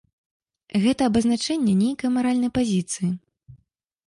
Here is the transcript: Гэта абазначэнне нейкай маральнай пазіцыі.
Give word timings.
Гэта 0.85 1.01
абазначэнне 1.11 1.73
нейкай 1.83 2.09
маральнай 2.17 2.51
пазіцыі. 2.57 3.09